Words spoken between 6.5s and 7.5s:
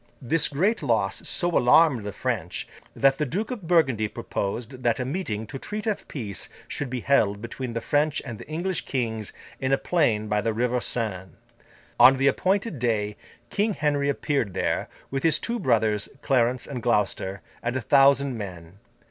should be held